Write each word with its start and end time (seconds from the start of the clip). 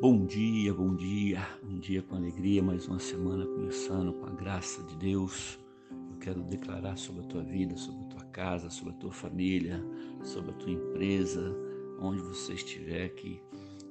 Bom 0.00 0.24
dia, 0.24 0.72
bom 0.72 0.94
dia, 0.96 1.46
um 1.62 1.78
dia 1.78 2.00
com 2.00 2.16
alegria, 2.16 2.62
mais 2.62 2.88
uma 2.88 2.98
semana 2.98 3.44
começando 3.44 4.14
com 4.14 4.24
a 4.24 4.30
graça 4.30 4.82
de 4.84 4.96
Deus. 4.96 5.58
Eu 5.90 6.16
quero 6.18 6.42
declarar 6.42 6.96
sobre 6.96 7.22
a 7.22 7.28
tua 7.28 7.42
vida, 7.42 7.76
sobre 7.76 8.06
a 8.06 8.08
tua 8.08 8.24
casa, 8.32 8.70
sobre 8.70 8.94
a 8.94 8.96
tua 8.96 9.12
família, 9.12 9.84
sobre 10.24 10.52
a 10.52 10.54
tua 10.54 10.70
empresa, 10.70 11.54
onde 12.00 12.22
você 12.22 12.54
estiver, 12.54 13.10
que 13.10 13.42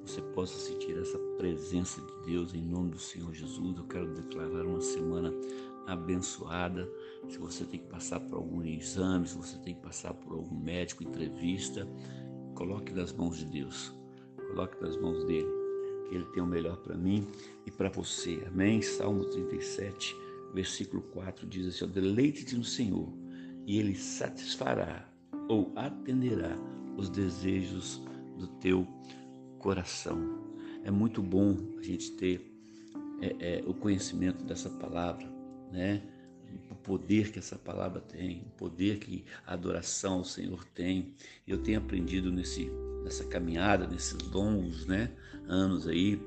você 0.04 0.20
possa 0.20 0.58
sentir 0.58 0.98
essa 0.98 1.20
presença 1.38 2.02
de 2.02 2.32
Deus 2.32 2.56
em 2.56 2.64
nome 2.64 2.90
do 2.90 3.00
Senhor 3.00 3.32
Jesus. 3.32 3.78
Eu 3.78 3.86
quero 3.86 4.12
declarar 4.12 4.66
uma 4.66 4.82
semana 4.82 5.32
abençoada. 5.86 6.90
Se 7.28 7.38
você 7.38 7.64
tem 7.66 7.82
que 7.82 7.88
passar 7.88 8.20
por 8.20 8.38
algum 8.38 8.64
exame, 8.64 9.28
se 9.28 9.38
você 9.38 9.60
tem 9.60 9.76
que 9.76 9.82
passar 9.82 10.16
por 10.16 10.34
algum 10.34 10.58
médico, 10.58 11.04
entrevista, 11.04 11.88
coloque 12.56 12.92
nas 12.94 13.14
mãos 13.14 13.38
de 13.38 13.46
Deus, 13.46 13.94
coloque 14.48 14.82
nas 14.82 14.98
mãos 14.98 15.24
dele 15.26 15.59
que 16.10 16.16
Ele 16.16 16.26
tem 16.26 16.42
o 16.42 16.48
melhor 16.48 16.78
para 16.78 16.96
mim 16.96 17.28
e 17.66 17.72
para 17.72 17.90
você. 17.90 18.44
Amém? 18.48 18.82
Salmo 18.82 19.26
37, 19.26 20.16
versículo 20.54 21.02
4 21.02 21.46
diz 21.48 21.68
assim: 21.68 21.88
Deleite-te 21.88 22.58
no 22.58 22.64
Senhor 22.64 23.08
e 23.66 23.78
Ele 23.78 23.96
satisfará 23.96 25.08
ou 25.48 25.72
atenderá 25.76 26.58
os 26.98 27.10
desejos 27.10 28.02
do 28.38 28.48
teu 28.60 28.86
coração. 29.60 30.50
É 30.84 30.92
muito 30.92 31.22
bom 31.22 31.56
a 31.78 31.82
gente 31.82 32.12
ter 32.14 32.52
é, 33.22 33.60
é, 33.60 33.64
o 33.66 33.74
conhecimento 33.74 34.44
dessa 34.44 34.70
palavra, 34.70 35.28
né? 35.72 36.02
O 36.70 36.76
poder 36.76 37.32
que 37.32 37.40
essa 37.40 37.58
palavra 37.58 38.02
tem, 38.02 38.42
o 38.42 38.58
poder 38.58 39.00
que 39.00 39.26
a 39.46 39.54
adoração 39.54 40.20
ao 40.20 40.26
Senhor 40.26 40.64
tem. 40.66 41.14
Eu 41.48 41.58
tenho 41.58 41.80
aprendido 41.80 42.32
nesse 42.32 42.72
nessa 43.04 43.24
caminhada, 43.26 43.88
nesses 43.88 44.18
longos 44.32 44.86
né, 44.86 45.12
anos 45.48 45.88
aí 45.88 46.22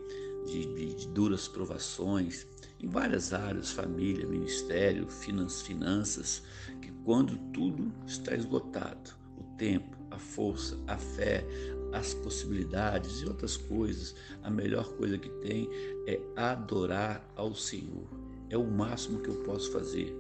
de, 0.47 0.75
de, 0.75 0.95
de 0.95 1.09
duras 1.09 1.47
provações 1.47 2.47
em 2.81 2.89
várias 2.89 3.33
áreas, 3.33 3.71
família, 3.71 4.27
ministério, 4.27 5.07
finanças, 5.09 6.43
que 6.81 6.91
quando 7.05 7.37
tudo 7.53 7.93
está 8.07 8.35
esgotado, 8.35 9.11
o 9.39 9.45
tempo, 9.57 9.97
a 10.11 10.19
força, 10.19 10.77
a 10.89 10.99
fé, 10.99 11.47
as 11.93 12.15
possibilidades 12.15 13.21
e 13.21 13.27
outras 13.27 13.57
coisas, 13.57 14.17
a 14.43 14.51
melhor 14.51 14.93
coisa 14.97 15.17
que 15.17 15.29
tem 15.41 15.69
é 16.09 16.21
adorar 16.35 17.25
ao 17.37 17.55
Senhor. 17.55 18.22
É 18.53 18.59
o 18.59 18.65
máximo 18.65 19.21
que 19.21 19.31
eu 19.31 19.37
posso 19.45 19.73
fazer. 19.73 20.15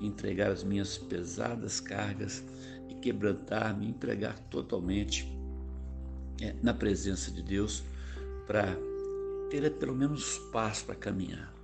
Entregar 0.00 0.50
as 0.50 0.64
minhas 0.64 0.98
pesadas 0.98 1.78
cargas 1.78 2.42
e 2.88 2.94
quebrantar-me, 2.96 3.86
entregar 3.86 4.36
totalmente 4.50 5.24
é, 6.40 6.56
na 6.60 6.74
presença 6.74 7.30
de 7.30 7.40
Deus 7.40 7.84
para 8.48 8.76
ter 9.48 9.70
pelo 9.74 9.94
menos 9.94 10.38
paz 10.52 10.82
para 10.82 10.96
caminhar. 10.96 11.54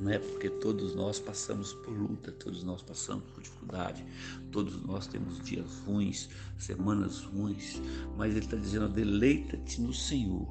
Não 0.00 0.10
é 0.10 0.18
porque 0.18 0.50
todos 0.50 0.94
nós 0.96 1.20
passamos 1.20 1.74
por 1.74 1.90
luta, 1.90 2.32
todos 2.32 2.64
nós 2.64 2.82
passamos 2.82 3.22
por 3.34 3.42
dificuldade, 3.42 4.04
todos 4.50 4.82
nós 4.82 5.06
temos 5.06 5.40
dias 5.44 5.78
ruins, 5.86 6.28
semanas 6.58 7.20
ruins, 7.20 7.80
mas 8.16 8.30
ele 8.34 8.44
está 8.46 8.56
dizendo: 8.56 8.88
deleita-te 8.88 9.80
no 9.80 9.92
Senhor 9.92 10.48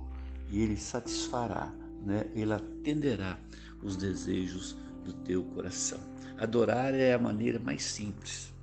e 0.49 0.61
ele 0.61 0.77
satisfará, 0.77 1.73
né? 2.05 2.29
ele 2.33 2.53
atenderá 2.53 3.39
os 3.81 3.95
desejos 3.95 4.75
do 5.03 5.13
teu 5.13 5.43
coração. 5.43 5.99
Adorar 6.37 6.93
é 6.93 7.13
a 7.13 7.19
maneira 7.19 7.59
mais 7.59 7.83
simples, 7.83 8.53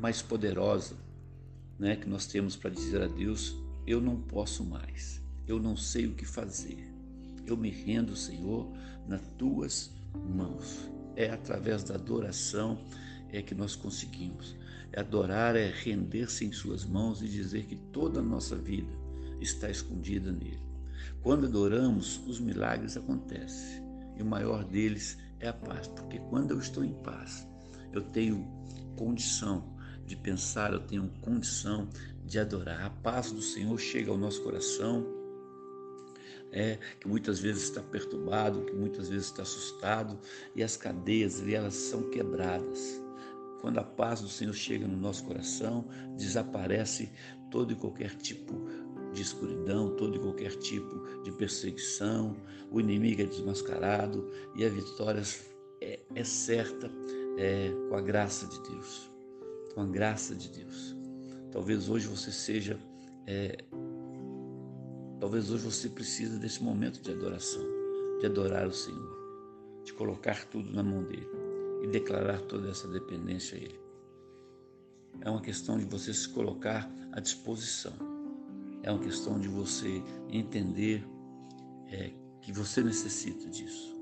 mais 0.00 0.20
poderosa 0.20 0.96
né, 1.78 1.96
que 1.96 2.08
nós 2.08 2.26
temos 2.26 2.56
para 2.56 2.70
dizer 2.70 3.02
a 3.02 3.06
Deus 3.06 3.56
eu 3.86 4.00
não 4.00 4.20
posso 4.20 4.64
mais, 4.64 5.22
eu 5.46 5.58
não 5.58 5.76
sei 5.76 6.06
o 6.06 6.14
que 6.14 6.26
fazer. 6.26 6.86
Eu 7.46 7.56
me 7.56 7.70
rendo, 7.70 8.14
Senhor, 8.14 8.70
nas 9.06 9.22
tuas 9.38 9.90
mãos. 10.14 10.90
É 11.16 11.30
através 11.30 11.82
da 11.84 11.94
adoração 11.94 12.78
é 13.32 13.40
que 13.40 13.54
nós 13.54 13.74
conseguimos. 13.74 14.54
Adorar 14.94 15.56
é 15.56 15.70
render-se 15.70 16.44
em 16.44 16.52
suas 16.52 16.84
mãos 16.84 17.22
e 17.22 17.28
dizer 17.28 17.64
que 17.64 17.76
toda 17.76 18.20
a 18.20 18.22
nossa 18.22 18.56
vida 18.56 18.92
está 19.40 19.70
escondida 19.70 20.30
nele. 20.30 20.67
Quando 21.22 21.46
adoramos, 21.46 22.20
os 22.26 22.40
milagres 22.40 22.96
acontecem. 22.96 23.82
E 24.16 24.22
o 24.22 24.26
maior 24.26 24.64
deles 24.64 25.18
é 25.40 25.48
a 25.48 25.52
paz, 25.52 25.86
porque 25.88 26.18
quando 26.18 26.52
eu 26.52 26.58
estou 26.58 26.84
em 26.84 26.94
paz, 27.02 27.46
eu 27.92 28.02
tenho 28.02 28.46
condição 28.96 29.76
de 30.04 30.16
pensar, 30.16 30.72
eu 30.72 30.80
tenho 30.80 31.08
condição 31.20 31.88
de 32.24 32.38
adorar. 32.38 32.84
A 32.84 32.90
paz 32.90 33.30
do 33.30 33.42
Senhor 33.42 33.78
chega 33.78 34.10
ao 34.10 34.18
nosso 34.18 34.42
coração, 34.42 35.06
é, 36.50 36.78
que 36.98 37.06
muitas 37.06 37.38
vezes 37.38 37.64
está 37.64 37.82
perturbado, 37.82 38.64
que 38.64 38.72
muitas 38.72 39.08
vezes 39.08 39.26
está 39.26 39.42
assustado, 39.42 40.18
e 40.56 40.62
as 40.62 40.76
cadeias 40.76 41.46
elas 41.46 41.74
são 41.74 42.10
quebradas. 42.10 43.00
Quando 43.60 43.78
a 43.78 43.84
paz 43.84 44.20
do 44.20 44.28
Senhor 44.28 44.54
chega 44.54 44.86
no 44.86 44.96
nosso 44.96 45.24
coração, 45.24 45.84
desaparece 46.16 47.10
todo 47.50 47.72
e 47.72 47.76
qualquer 47.76 48.14
tipo 48.14 48.54
de 49.18 49.26
escuridão, 49.26 49.94
todo 49.96 50.16
e 50.16 50.18
qualquer 50.18 50.56
tipo 50.56 51.22
de 51.22 51.32
perseguição, 51.32 52.36
o 52.70 52.80
inimigo 52.80 53.22
é 53.22 53.24
desmascarado 53.24 54.30
e 54.54 54.64
a 54.64 54.68
vitória 54.68 55.22
é, 55.80 56.00
é 56.14 56.24
certa 56.24 56.90
é, 57.36 57.70
com 57.88 57.96
a 57.96 58.00
graça 58.00 58.46
de 58.46 58.60
Deus 58.68 59.08
com 59.78 59.82
a 59.82 59.86
graça 59.86 60.34
de 60.34 60.48
Deus. 60.48 60.96
Talvez 61.52 61.88
hoje 61.88 62.08
você 62.08 62.32
seja, 62.32 62.76
é, 63.28 63.64
talvez 65.20 65.52
hoje 65.52 65.62
você 65.62 65.88
precisa 65.88 66.36
desse 66.36 66.60
momento 66.60 67.00
de 67.00 67.12
adoração, 67.12 67.62
de 68.18 68.26
adorar 68.26 68.66
o 68.66 68.72
Senhor, 68.72 69.80
de 69.84 69.92
colocar 69.92 70.46
tudo 70.46 70.72
na 70.72 70.82
mão 70.82 71.04
dele 71.04 71.28
e 71.84 71.86
declarar 71.86 72.40
toda 72.40 72.68
essa 72.68 72.88
dependência 72.88 73.56
a 73.56 73.60
Ele. 73.60 73.80
É 75.20 75.30
uma 75.30 75.40
questão 75.40 75.78
de 75.78 75.84
você 75.84 76.12
se 76.12 76.28
colocar 76.28 76.90
à 77.12 77.20
disposição. 77.20 77.92
É 78.88 78.90
uma 78.90 79.02
questão 79.02 79.38
de 79.38 79.48
você 79.48 80.02
entender 80.30 81.06
é, 81.88 82.10
que 82.40 82.50
você 82.50 82.82
necessita 82.82 83.46
disso. 83.50 83.94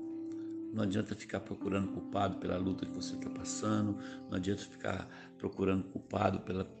Não 0.73 0.83
adianta 0.83 1.13
ficar 1.13 1.41
procurando 1.41 1.91
culpado 1.91 2.37
pela 2.37 2.55
luta 2.55 2.85
que 2.85 2.93
você 2.93 3.15
está 3.15 3.29
passando, 3.29 3.97
não 4.29 4.37
adianta 4.37 4.61
ficar 4.61 5.05
procurando 5.37 5.83
culpado 5.89 6.39
pela, 6.39 6.73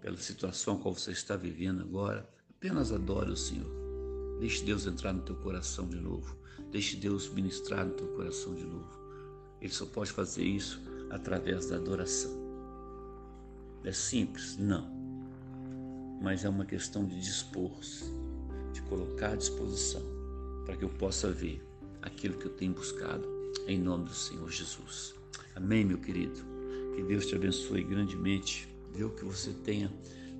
pela 0.00 0.16
situação 0.16 0.76
qual 0.76 0.92
você 0.92 1.12
está 1.12 1.36
vivendo 1.36 1.82
agora. 1.82 2.28
Apenas 2.50 2.90
adore 2.90 3.30
o 3.30 3.36
Senhor. 3.36 3.70
Deixe 4.40 4.64
Deus 4.64 4.84
entrar 4.84 5.12
no 5.12 5.22
teu 5.22 5.36
coração 5.36 5.88
de 5.88 6.00
novo. 6.00 6.36
Deixe 6.72 6.96
Deus 6.96 7.28
ministrar 7.28 7.86
no 7.86 7.92
teu 7.92 8.08
coração 8.08 8.56
de 8.56 8.64
novo. 8.64 8.98
Ele 9.60 9.72
só 9.72 9.86
pode 9.86 10.10
fazer 10.10 10.42
isso 10.42 10.82
através 11.10 11.68
da 11.68 11.76
adoração. 11.76 12.32
É 13.84 13.92
simples? 13.92 14.56
Não. 14.56 14.95
Mas 16.20 16.44
é 16.44 16.48
uma 16.48 16.64
questão 16.64 17.06
de 17.06 17.18
dispor-se, 17.20 18.04
de 18.72 18.82
colocar 18.82 19.32
à 19.32 19.36
disposição, 19.36 20.02
para 20.64 20.76
que 20.76 20.84
eu 20.84 20.88
possa 20.88 21.30
ver 21.30 21.62
aquilo 22.02 22.38
que 22.38 22.46
eu 22.46 22.52
tenho 22.52 22.72
buscado, 22.72 23.26
em 23.66 23.78
nome 23.78 24.04
do 24.04 24.14
Senhor 24.14 24.50
Jesus. 24.50 25.14
Amém, 25.54 25.84
meu 25.84 25.98
querido. 25.98 26.40
Que 26.94 27.02
Deus 27.02 27.26
te 27.26 27.34
abençoe 27.34 27.82
grandemente. 27.84 28.68
Viu 28.94 29.10
que 29.10 29.24
você 29.24 29.52
tenha, 29.52 29.92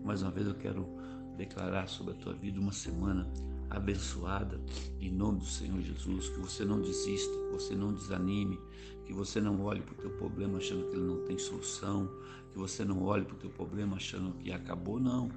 mais 0.04 0.22
uma 0.22 0.31
vez 0.31 0.47
eu 0.47 0.54
quero 0.54 0.88
declarar 1.37 1.88
sobre 1.88 2.14
a 2.14 2.16
tua 2.16 2.32
vida 2.32 2.58
uma 2.58 2.72
semana 2.72 3.31
abençoada 3.69 4.61
em 5.00 5.11
nome 5.11 5.40
do 5.40 5.46
Senhor 5.46 5.81
Jesus, 5.82 6.29
que 6.29 6.38
você 6.38 6.64
não 6.64 6.81
desista, 6.81 7.32
que 7.32 7.52
você 7.52 7.75
não 7.75 7.93
desanime, 7.93 8.58
que 9.05 9.12
você 9.12 9.40
não 9.40 9.61
olhe 9.62 9.82
para 9.82 9.94
o 9.94 9.96
teu 9.96 10.11
problema 10.11 10.58
achando 10.58 10.88
que 10.88 10.96
ele 10.96 11.05
não 11.05 11.25
tem 11.25 11.38
solução, 11.38 12.08
que 12.52 12.58
você 12.58 12.84
não 12.84 13.02
olhe 13.02 13.25
para 13.25 13.34
o 13.34 13.38
teu 13.38 13.50
problema 13.50 13.96
achando 13.96 14.32
que 14.38 14.50
acabou, 14.52 14.99
não. 14.99 15.31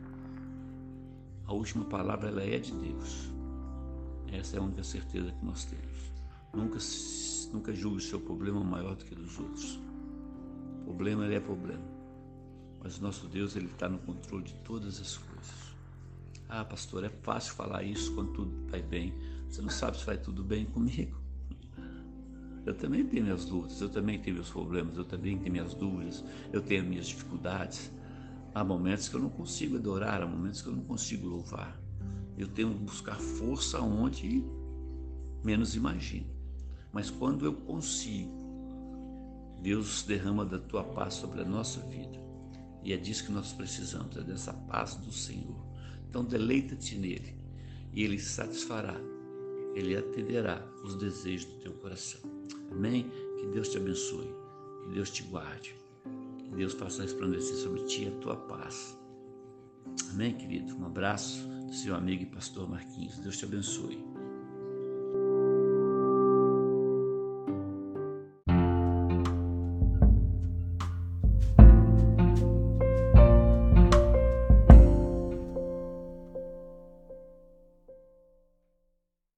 A 1.50 1.54
última 1.54 1.84
palavra 1.84 2.30
ela 2.30 2.44
é 2.44 2.60
de 2.60 2.72
Deus. 2.72 3.32
Essa 4.32 4.58
é 4.58 4.60
a 4.60 4.62
única 4.62 4.84
certeza 4.84 5.32
que 5.32 5.44
nós 5.44 5.66
temos. 5.66 6.14
Nunca, 6.54 6.78
nunca 7.52 7.74
julgue 7.74 7.98
o 7.98 8.02
seu 8.02 8.20
problema 8.20 8.64
maior 8.64 8.96
do 8.96 9.04
que 9.04 9.16
dos 9.16 9.40
outros. 9.40 9.80
Problema 10.84 11.26
ele 11.26 11.34
é 11.34 11.40
problema. 11.40 11.84
Mas 12.84 13.00
o 13.00 13.02
nosso 13.02 13.28
Deus 13.28 13.56
ele 13.56 13.66
está 13.66 13.90
no 13.90 13.98
controle 13.98 14.44
de 14.44 14.54
todas 14.60 15.02
as 15.02 15.18
coisas. 15.18 15.76
Ah, 16.48 16.64
pastor, 16.64 17.04
é 17.04 17.10
fácil 17.10 17.56
falar 17.56 17.82
isso 17.82 18.14
quando 18.14 18.32
tudo 18.32 18.70
vai 18.70 18.84
bem. 18.84 19.12
Você 19.50 19.64
não 19.64 19.72
sabe 19.72 19.98
se 19.98 20.06
vai 20.06 20.20
tudo 20.20 20.44
bem 20.44 20.66
comigo. 20.68 21.20
Eu 22.64 22.76
também 22.76 23.04
tenho 23.08 23.24
minhas 23.24 23.48
lutas, 23.48 23.82
eu 23.82 23.90
também 23.90 24.20
tenho 24.20 24.36
meus 24.36 24.52
problemas, 24.52 24.96
eu 24.98 25.04
também 25.04 25.36
tenho 25.40 25.52
minhas 25.52 25.74
dúvidas, 25.74 26.24
eu 26.54 26.62
tenho 26.62 26.84
minhas 26.84 27.08
dificuldades. 27.08 27.92
Há 28.54 28.64
momentos 28.64 29.08
que 29.08 29.16
eu 29.16 29.22
não 29.22 29.30
consigo 29.30 29.78
adorar, 29.78 30.22
há 30.22 30.28
momentos 30.28 30.62
que 30.62 30.70
eu 30.70 30.74
não 30.74 30.84
consigo 30.84 31.28
louvar. 31.28 31.80
Eu 32.38 32.48
tenho 32.48 32.74
que 32.74 32.80
buscar 32.80 33.20
força 33.20 33.80
onde 33.80 34.44
menos 35.44 35.76
imagino. 35.76 36.28
Mas 36.92 37.10
quando 37.10 37.46
eu 37.46 37.54
consigo, 37.54 38.32
Deus 39.62 40.04
derrama 40.04 40.46
da 40.46 40.58
tua 40.58 40.84
paz 40.84 41.16
sobre 41.16 41.42
a 41.42 41.46
nossa 41.46 41.80
vida. 41.82 42.18
E 42.84 42.94
é 42.94 42.98
disso 42.98 43.26
que 43.26 43.32
nós 43.32 43.52
precisamos, 43.52 44.16
é 44.18 44.22
dessa 44.22 44.54
paz 44.54 44.96
do 44.96 45.12
Senhor. 45.12 45.64
Então 46.10 46.24
deleita-te 46.24 46.98
nele 46.98 47.36
e 47.94 48.04
Ele 48.04 48.18
satisfará, 48.20 48.96
Ele 49.76 49.96
atenderá 49.96 50.66
os 50.84 50.96
desejos 50.96 51.46
do 51.46 51.60
teu 51.60 51.74
coração. 51.74 52.22
Amém? 52.72 53.10
Que 53.40 53.48
Deus 53.48 53.70
te 53.70 53.78
abençoe, 53.78 54.34
que 54.84 54.94
Deus 54.94 55.10
te 55.12 55.24
guarde, 55.24 55.76
Deus 56.56 56.74
faça 56.74 57.04
resplandecer 57.04 57.56
sobre 57.56 57.84
ti 57.84 58.08
a 58.08 58.12
tua 58.20 58.36
paz. 58.36 58.98
Amém, 60.12 60.36
querido? 60.36 60.76
Um 60.78 60.86
abraço 60.86 61.48
do 61.66 61.74
seu 61.74 61.96
amigo 61.96 62.24
e 62.24 62.26
pastor 62.26 62.70
Marquinhos. 62.70 63.20
Deus 63.20 63.38
te 63.38 63.46
abençoe. 63.46 64.19